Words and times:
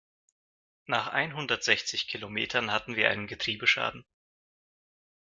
Nach 0.87 1.09
einhundertsechzig 1.09 2.07
Kilometern 2.07 2.71
hatten 2.71 2.95
wir 2.95 3.11
einen 3.11 3.27
Getriebeschaden. 3.27 4.03